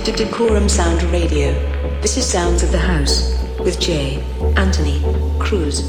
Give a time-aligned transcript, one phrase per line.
[0.00, 1.52] Decorum Sound Radio.
[2.00, 4.22] This is Sounds of the House with J.
[4.56, 5.02] Anthony
[5.38, 5.82] Cruz.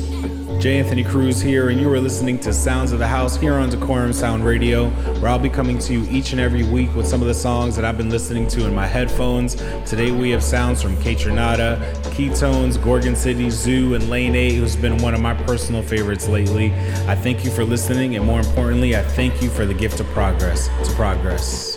[0.60, 0.79] J.
[0.79, 4.12] Anthony Cruz here, and you are listening to Sounds of the House here on Decorum
[4.12, 4.89] Sound Radio,
[5.20, 7.77] where I'll be coming to you each and every week with some of the songs
[7.77, 9.55] that I've been listening to in my headphones.
[9.86, 11.77] Today we have sounds from Kaytranada,
[12.13, 16.73] Ketones, Gorgon City, ZHU, and Lane 8, who's been one of my personal favorites lately.
[17.07, 20.07] I thank you for listening, and more importantly, I thank you for the gift of
[20.07, 20.67] progress.
[20.89, 21.73] To progress.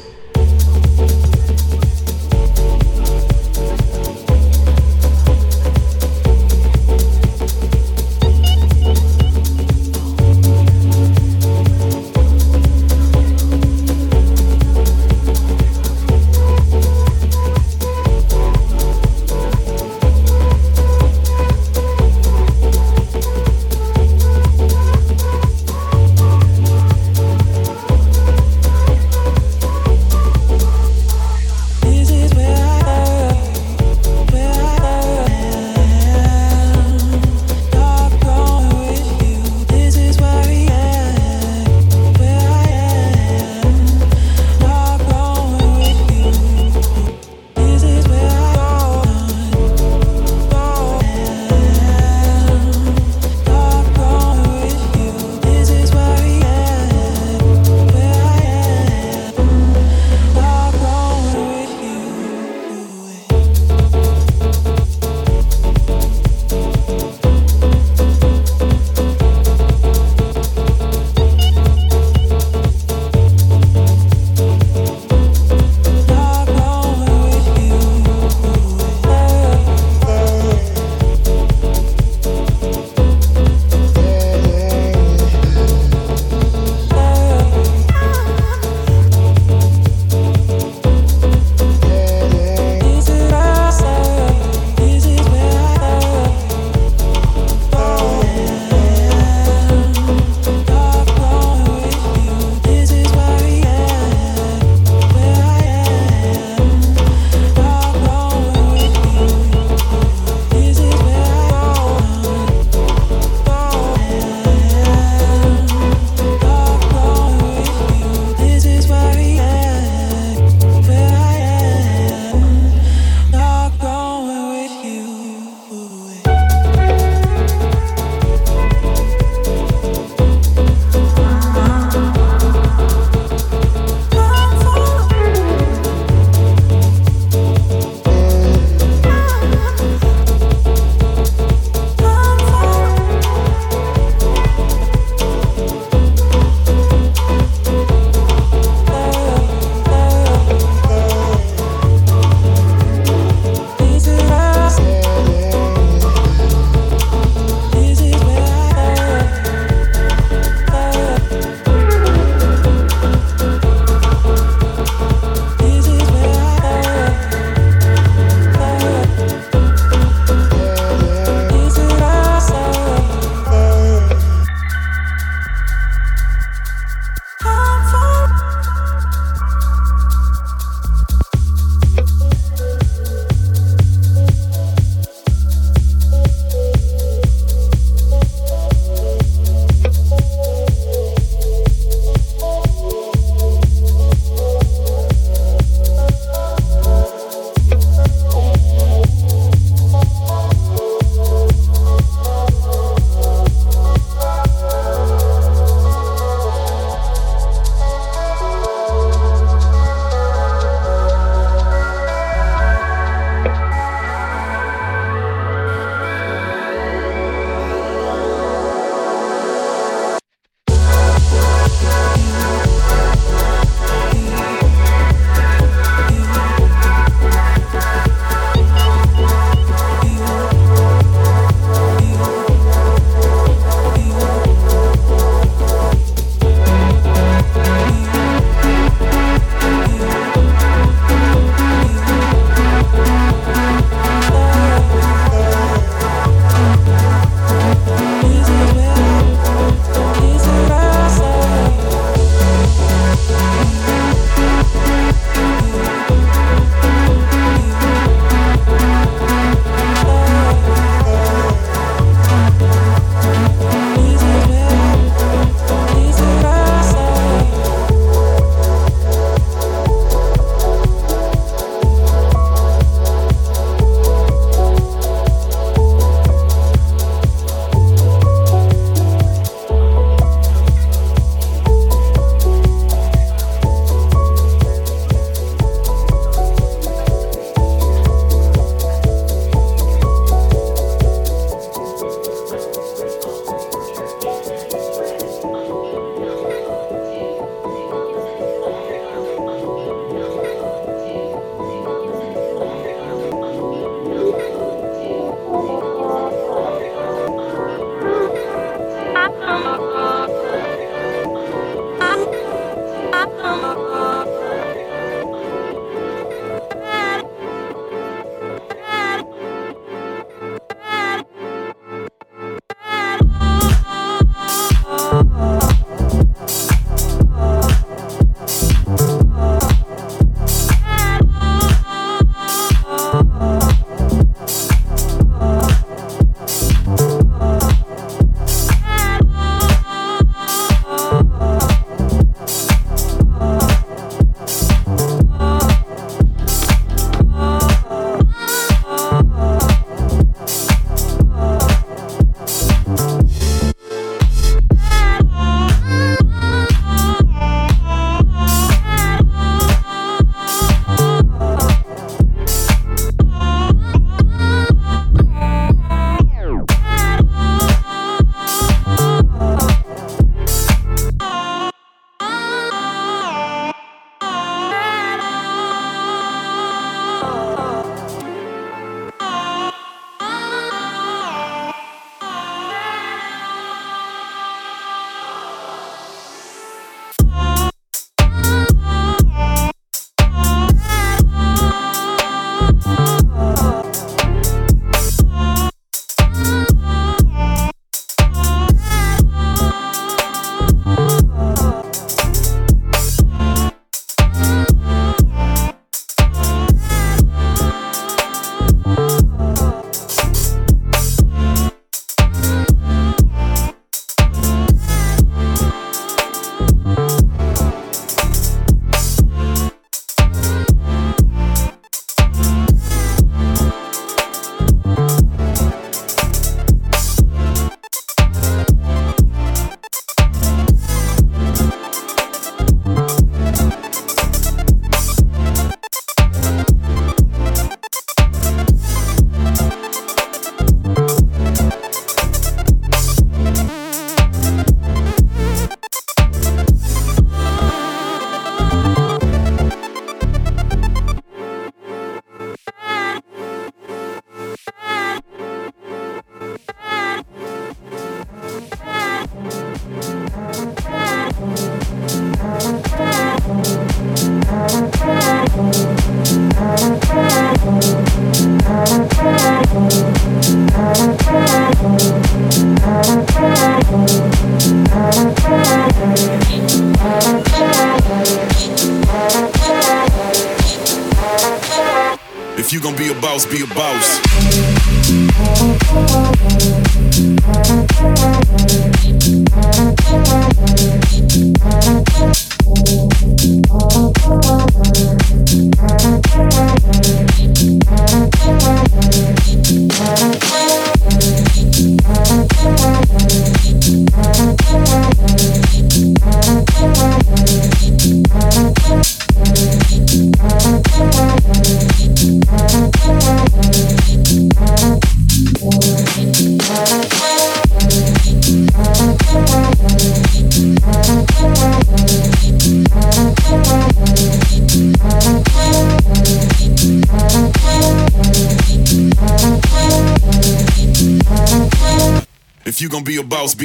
[482.89, 484.21] If you gon' be a boss, be a boss.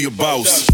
[0.02, 0.71] Be a boss,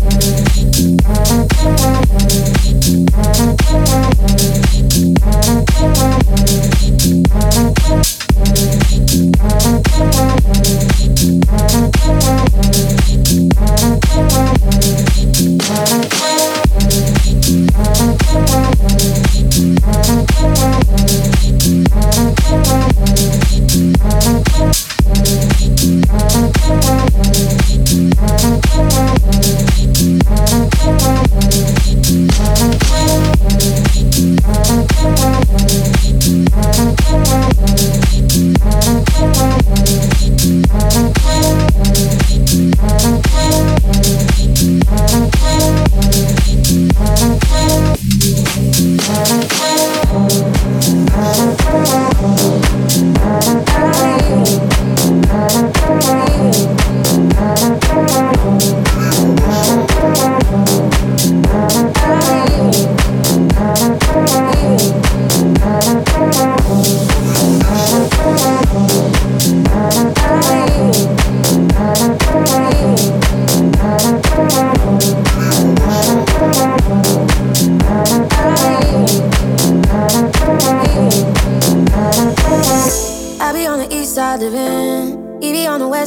[85.97, 86.05] be a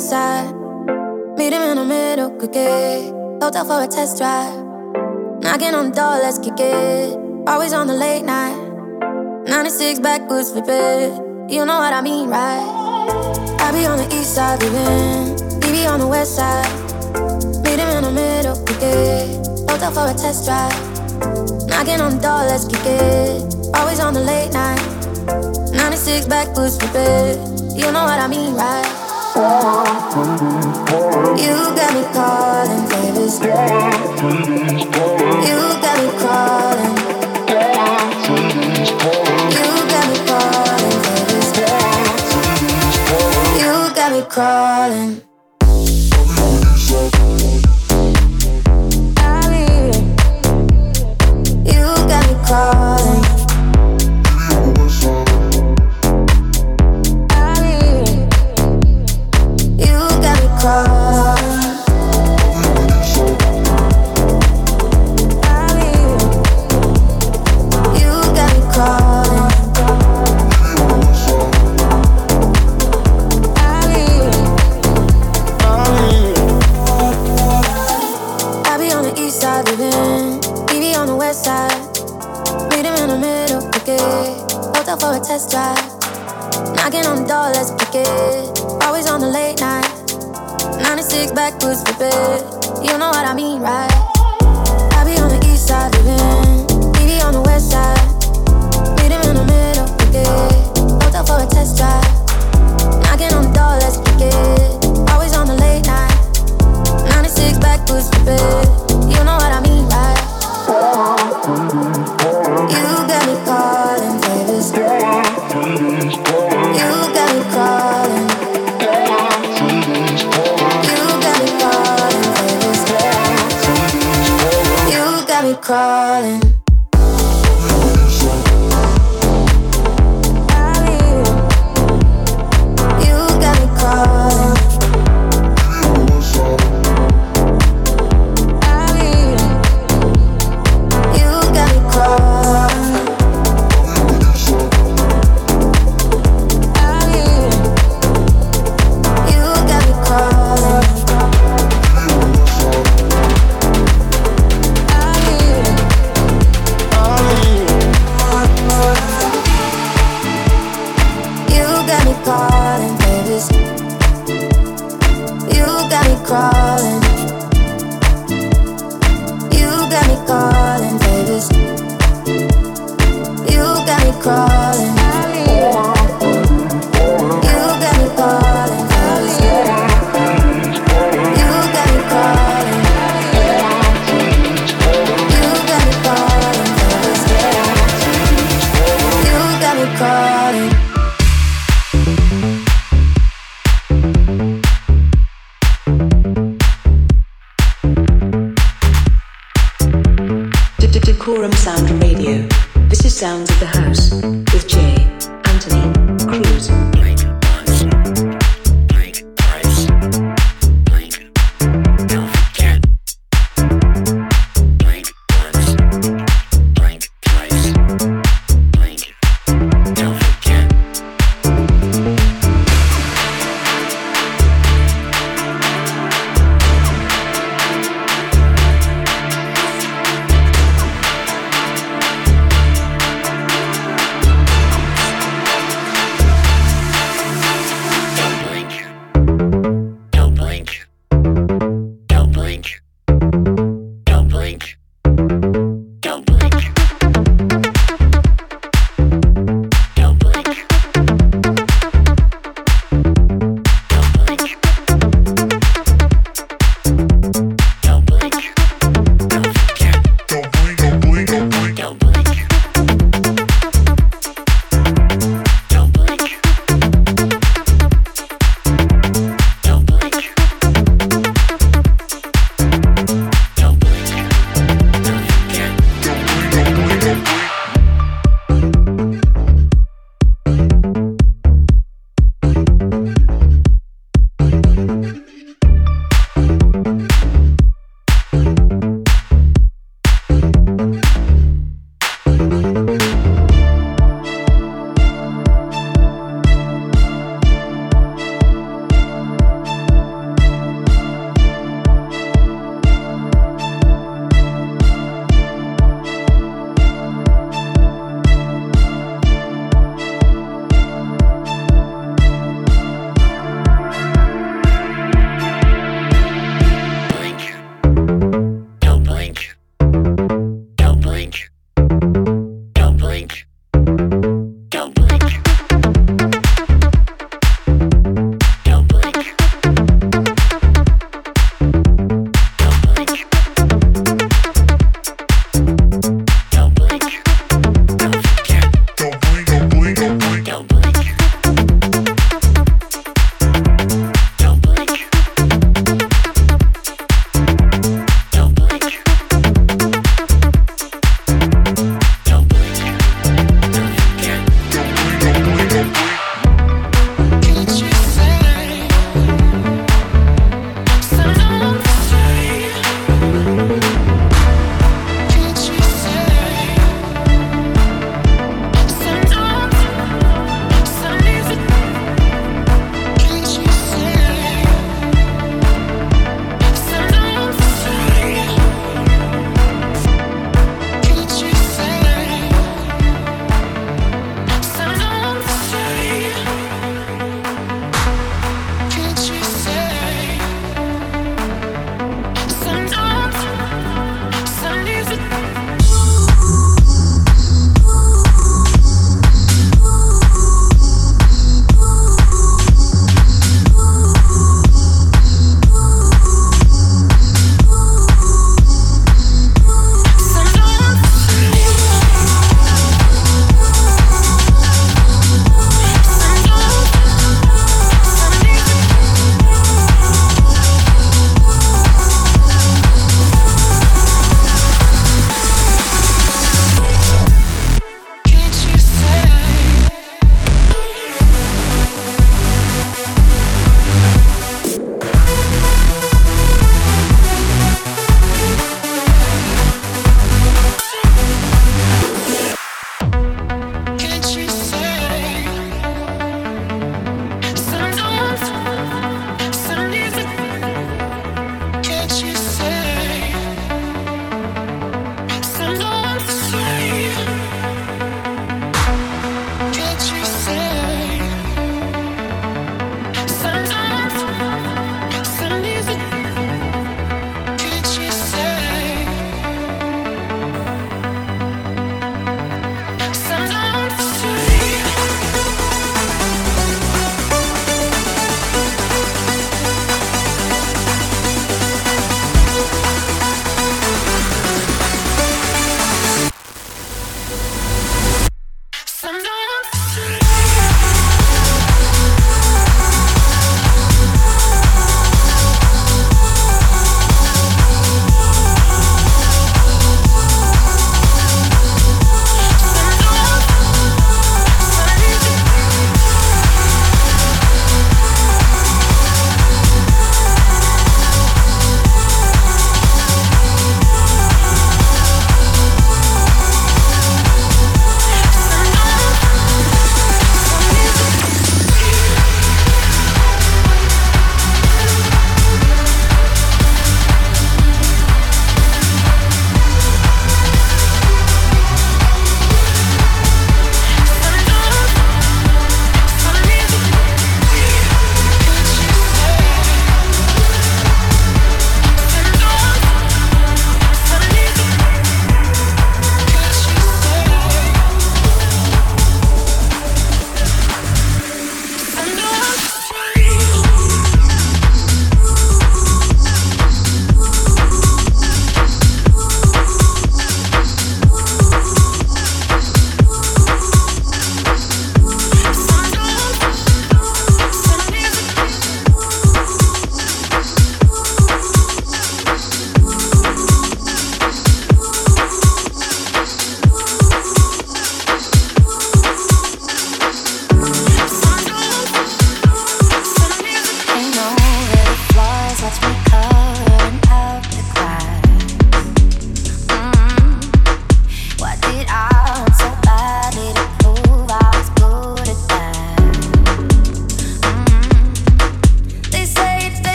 [10.29, 10.53] boss.
[10.53, 11.13] flip it.
[11.53, 12.63] You know what I mean, right?
[13.61, 16.71] I be on the east side living, he be on the west side.
[17.65, 19.47] Meet him in the middle, kick it.
[19.69, 20.73] Hotel for a test drive.
[21.69, 23.43] Knocking on the door, let's kick it.
[23.75, 24.81] Always on the late night.
[25.73, 27.39] 96 back boots, flip it.
[27.77, 29.00] You know what I mean, right?
[29.33, 29.43] You
[31.77, 32.03] got me
[52.43, 53.20] calling,
[60.63, 61.40] baby.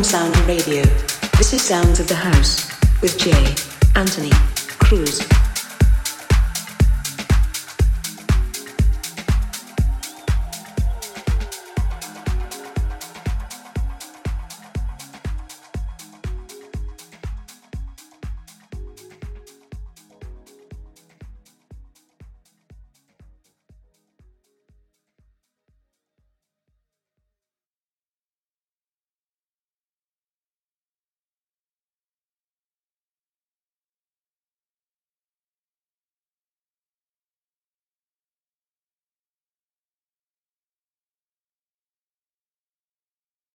[0.00, 0.82] Decorum Sound Radio.
[1.36, 2.70] This is Sounds of the House
[3.02, 3.54] with Jay
[3.94, 4.30] Anthony
[4.78, 5.20] Cruz.